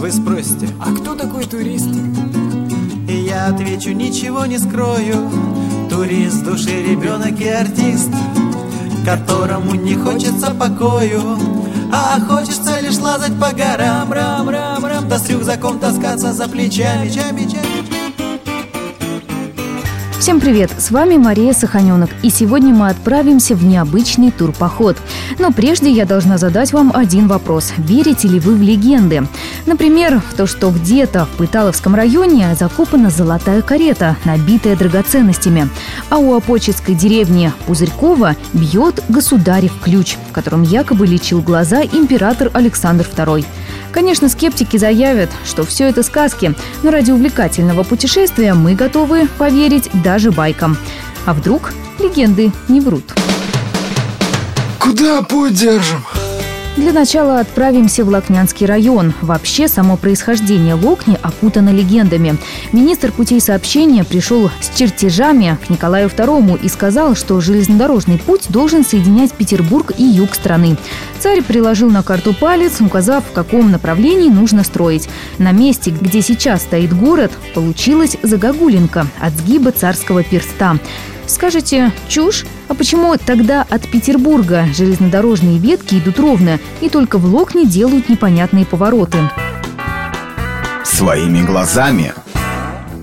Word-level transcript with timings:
Вы 0.00 0.10
спросите, 0.12 0.66
а 0.80 0.94
кто 0.94 1.14
такой 1.14 1.44
турист? 1.44 1.90
И 3.06 3.12
я 3.12 3.48
отвечу, 3.48 3.90
ничего 3.90 4.46
не 4.46 4.58
скрою 4.58 5.30
Турист 5.90 6.42
души, 6.42 6.82
ребенок 6.82 7.38
и 7.38 7.46
артист 7.46 8.08
Которому 9.04 9.74
не 9.74 9.94
хочется 9.96 10.54
покою 10.54 11.20
А 11.92 12.18
хочется 12.18 12.80
лишь 12.80 12.96
лазать 12.96 13.38
по 13.38 13.54
горам 13.54 14.10
рам, 14.10 14.48
рам, 14.48 14.86
рам, 14.86 15.06
Да 15.06 15.18
с 15.18 15.28
рюкзаком 15.28 15.78
таскаться 15.78 16.32
за 16.32 16.48
плечами 16.48 17.10
чами, 17.10 17.42
чами. 17.42 17.69
Всем 20.20 20.38
привет! 20.38 20.70
С 20.76 20.90
вами 20.90 21.16
Мария 21.16 21.54
Саханенок, 21.54 22.10
и 22.22 22.28
сегодня 22.28 22.74
мы 22.74 22.90
отправимся 22.90 23.54
в 23.54 23.64
необычный 23.64 24.30
турпоход. 24.30 24.98
Но 25.38 25.50
прежде 25.50 25.90
я 25.90 26.04
должна 26.04 26.36
задать 26.36 26.74
вам 26.74 26.92
один 26.94 27.26
вопрос. 27.26 27.72
Верите 27.78 28.28
ли 28.28 28.38
вы 28.38 28.54
в 28.54 28.60
легенды? 28.60 29.26
Например, 29.64 30.20
в 30.20 30.34
то, 30.34 30.46
что 30.46 30.70
где-то 30.70 31.24
в 31.24 31.38
Пыталовском 31.38 31.94
районе 31.94 32.54
закопана 32.54 33.08
золотая 33.08 33.62
карета, 33.62 34.14
набитая 34.26 34.76
драгоценностями, 34.76 35.70
а 36.10 36.18
у 36.18 36.34
Апочетской 36.34 36.94
деревни 36.94 37.50
Пузырькова 37.66 38.36
бьет 38.52 39.02
государев 39.08 39.72
ключ, 39.82 40.18
в 40.28 40.32
котором 40.32 40.64
якобы 40.64 41.06
лечил 41.06 41.40
глаза 41.40 41.80
император 41.80 42.50
Александр 42.52 43.06
II. 43.06 43.46
Конечно, 43.92 44.28
скептики 44.28 44.76
заявят, 44.76 45.30
что 45.44 45.64
все 45.64 45.88
это 45.88 46.02
сказки, 46.02 46.54
но 46.82 46.90
ради 46.90 47.10
увлекательного 47.10 47.82
путешествия 47.82 48.54
мы 48.54 48.74
готовы 48.74 49.26
поверить 49.38 49.90
даже 50.04 50.30
байкам. 50.30 50.76
А 51.26 51.34
вдруг 51.34 51.72
легенды 51.98 52.52
не 52.68 52.80
врут? 52.80 53.12
Куда 54.78 55.22
путь 55.22 55.54
держим? 55.54 56.04
Для 56.80 56.94
начала 56.94 57.40
отправимся 57.40 58.06
в 58.06 58.08
Лакнянский 58.08 58.64
район. 58.64 59.12
Вообще, 59.20 59.68
само 59.68 59.98
происхождение 59.98 60.72
Локни 60.72 61.18
опутано 61.20 61.68
легендами. 61.68 62.38
Министр 62.72 63.12
путей 63.12 63.38
сообщения 63.38 64.02
пришел 64.02 64.50
с 64.62 64.74
чертежами 64.74 65.58
к 65.62 65.68
Николаю 65.68 66.08
II 66.08 66.58
и 66.62 66.68
сказал, 66.70 67.14
что 67.14 67.38
железнодорожный 67.42 68.16
путь 68.16 68.46
должен 68.48 68.82
соединять 68.82 69.34
Петербург 69.34 69.92
и 69.98 70.04
юг 70.04 70.34
страны. 70.34 70.78
Царь 71.18 71.42
приложил 71.42 71.90
на 71.90 72.02
карту 72.02 72.32
палец, 72.32 72.80
указав, 72.80 73.26
в 73.26 73.32
каком 73.32 73.70
направлении 73.70 74.30
нужно 74.30 74.64
строить. 74.64 75.06
На 75.36 75.52
месте, 75.52 75.90
где 75.90 76.22
сейчас 76.22 76.62
стоит 76.62 76.96
город, 76.96 77.30
получилась 77.54 78.16
загогулинка 78.22 79.06
от 79.20 79.34
сгиба 79.34 79.72
царского 79.72 80.22
перста. 80.22 80.78
Скажете, 81.30 81.92
чушь? 82.08 82.44
А 82.66 82.74
почему 82.74 83.14
тогда 83.16 83.64
от 83.70 83.88
Петербурга 83.88 84.66
железнодорожные 84.74 85.58
ветки 85.58 85.94
идут 85.94 86.18
ровно 86.18 86.58
и 86.80 86.88
только 86.88 87.18
в 87.18 87.24
Локне 87.24 87.66
делают 87.66 88.08
непонятные 88.08 88.66
повороты? 88.66 89.18
Своими 90.84 91.42
глазами. 91.42 92.12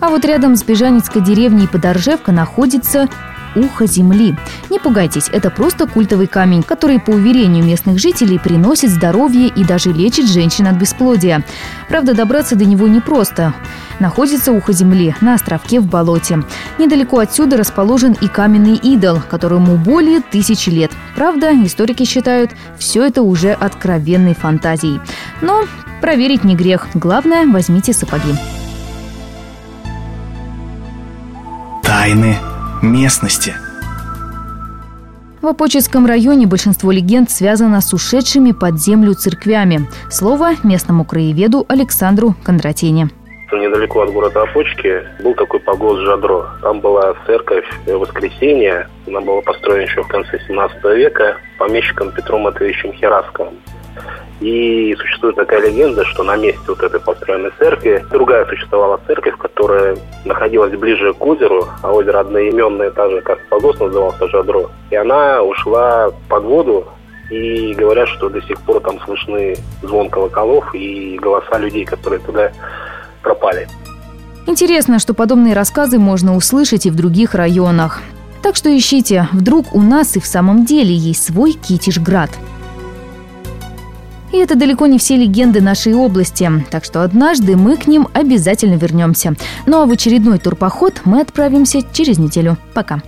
А 0.00 0.08
вот 0.08 0.24
рядом 0.24 0.56
с 0.56 0.64
Бежаницкой 0.64 1.20
деревней 1.20 1.66
Подоржевка 1.66 2.32
находится 2.32 3.10
ухо 3.56 3.86
земли. 3.86 4.34
Не 4.70 4.78
пугайтесь, 4.78 5.28
это 5.30 5.50
просто 5.50 5.86
культовый 5.86 6.26
камень, 6.26 6.62
который, 6.62 6.98
по 6.98 7.10
уверению 7.10 7.62
местных 7.62 7.98
жителей, 7.98 8.38
приносит 8.38 8.90
здоровье 8.90 9.48
и 9.48 9.64
даже 9.64 9.92
лечит 9.92 10.28
женщин 10.28 10.66
от 10.66 10.76
бесплодия. 10.76 11.44
Правда, 11.90 12.14
добраться 12.14 12.56
до 12.56 12.64
него 12.64 12.88
непросто. 12.88 13.54
Находится 14.00 14.52
ухо 14.52 14.72
земли 14.72 15.14
на 15.20 15.34
островке 15.34 15.80
в 15.80 15.86
болоте. 15.86 16.42
Недалеко 16.78 17.18
отсюда 17.18 17.56
расположен 17.56 18.16
и 18.20 18.28
каменный 18.28 18.76
идол, 18.76 19.20
которому 19.30 19.76
более 19.76 20.20
тысячи 20.20 20.70
лет. 20.70 20.90
Правда, 21.14 21.52
историки 21.64 22.04
считают, 22.04 22.50
все 22.78 23.04
это 23.04 23.22
уже 23.22 23.52
откровенной 23.52 24.34
фантазией. 24.34 25.00
Но 25.40 25.64
проверить 26.00 26.44
не 26.44 26.56
грех. 26.56 26.88
Главное, 26.94 27.46
возьмите 27.46 27.92
сапоги. 27.92 28.34
Тайны 31.82 32.36
местности. 32.82 33.54
В 35.40 35.46
Апочетском 35.46 36.06
районе 36.06 36.46
большинство 36.46 36.90
легенд 36.90 37.30
связано 37.30 37.82
с 37.82 37.92
ушедшими 37.92 38.52
под 38.52 38.80
землю 38.80 39.14
церквями. 39.14 39.88
Слово 40.10 40.52
местному 40.62 41.04
краеведу 41.04 41.66
Александру 41.68 42.34
Кондратене 42.42 43.10
недалеко 43.56 44.02
от 44.02 44.12
города 44.12 44.42
Опочки 44.42 45.02
был 45.22 45.34
такой 45.34 45.60
погост 45.60 46.00
Жадро. 46.02 46.46
Там 46.62 46.80
была 46.80 47.14
церковь 47.26 47.66
Воскресения. 47.86 48.88
Она 49.06 49.20
была 49.20 49.40
построена 49.42 49.82
еще 49.82 50.02
в 50.02 50.08
конце 50.08 50.38
17 50.46 50.84
века 50.96 51.36
помещиком 51.58 52.12
Петром 52.12 52.42
Матвеевичем 52.42 52.92
Херасковым. 52.92 53.54
И 54.40 54.94
существует 54.98 55.36
такая 55.36 55.60
легенда, 55.60 56.04
что 56.04 56.22
на 56.22 56.36
месте 56.36 56.60
вот 56.66 56.82
этой 56.82 57.00
построенной 57.00 57.52
церкви 57.58 58.04
другая 58.10 58.44
существовала 58.46 59.00
церковь, 59.06 59.36
которая 59.38 59.96
находилась 60.24 60.76
ближе 60.76 61.14
к 61.14 61.24
озеру, 61.24 61.66
а 61.82 61.92
озеро 61.92 62.20
одноименное, 62.20 62.90
так 62.90 63.10
же, 63.10 63.20
как 63.20 63.46
погост 63.48 63.80
назывался 63.80 64.28
Жадро. 64.28 64.70
И 64.90 64.96
она 64.96 65.42
ушла 65.42 66.10
под 66.28 66.42
воду, 66.44 66.86
и 67.30 67.74
говорят, 67.74 68.08
что 68.08 68.28
до 68.28 68.42
сих 68.42 68.60
пор 68.60 68.80
там 68.80 69.00
слышны 69.00 69.56
звон 69.82 70.10
колоколов 70.10 70.74
и 70.74 71.18
голоса 71.18 71.58
людей, 71.58 71.84
которые 71.84 72.20
туда 72.20 72.52
пропали. 73.24 73.66
Интересно, 74.46 75.00
что 75.00 75.14
подобные 75.14 75.54
рассказы 75.54 75.98
можно 75.98 76.36
услышать 76.36 76.86
и 76.86 76.90
в 76.90 76.94
других 76.94 77.34
районах. 77.34 78.02
Так 78.42 78.54
что 78.54 78.76
ищите, 78.76 79.28
вдруг 79.32 79.74
у 79.74 79.80
нас 79.80 80.16
и 80.16 80.20
в 80.20 80.26
самом 80.26 80.64
деле 80.64 80.94
есть 80.94 81.24
свой 81.24 81.52
Китишград– 81.52 82.30
и 84.34 84.38
это 84.38 84.56
далеко 84.56 84.86
не 84.86 84.98
все 84.98 85.16
легенды 85.16 85.60
нашей 85.60 85.94
области, 85.94 86.50
так 86.68 86.84
что 86.84 87.04
однажды 87.04 87.56
мы 87.56 87.76
к 87.76 87.86
ним 87.86 88.08
обязательно 88.14 88.74
вернемся. 88.74 89.36
Ну 89.64 89.80
а 89.80 89.86
в 89.86 89.92
очередной 89.92 90.38
турпоход 90.40 91.02
мы 91.04 91.20
отправимся 91.20 91.82
через 91.92 92.18
неделю. 92.18 92.56
Пока. 92.74 93.00